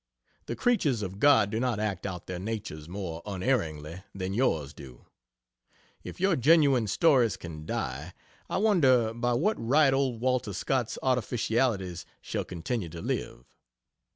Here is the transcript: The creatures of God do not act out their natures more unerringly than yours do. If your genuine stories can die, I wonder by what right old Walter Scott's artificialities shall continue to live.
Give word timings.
The 0.47 0.55
creatures 0.55 1.03
of 1.03 1.19
God 1.19 1.51
do 1.51 1.59
not 1.59 1.79
act 1.79 2.07
out 2.07 2.25
their 2.25 2.39
natures 2.39 2.89
more 2.89 3.21
unerringly 3.23 4.01
than 4.15 4.33
yours 4.33 4.73
do. 4.73 5.05
If 6.03 6.19
your 6.19 6.35
genuine 6.35 6.87
stories 6.87 7.37
can 7.37 7.67
die, 7.67 8.15
I 8.49 8.57
wonder 8.57 9.13
by 9.13 9.33
what 9.33 9.63
right 9.63 9.93
old 9.93 10.19
Walter 10.19 10.53
Scott's 10.53 10.97
artificialities 11.03 12.07
shall 12.19 12.45
continue 12.45 12.89
to 12.89 12.99
live. 12.99 13.45